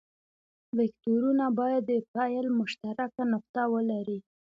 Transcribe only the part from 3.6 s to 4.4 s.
ولري.